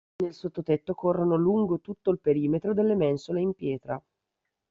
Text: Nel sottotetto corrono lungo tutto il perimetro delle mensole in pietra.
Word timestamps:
Nel 0.23 0.33
sottotetto 0.33 0.95
corrono 0.95 1.35
lungo 1.35 1.79
tutto 1.79 2.09
il 2.09 2.17
perimetro 2.19 2.73
delle 2.73 2.95
mensole 2.95 3.39
in 3.39 3.53
pietra. 3.53 4.01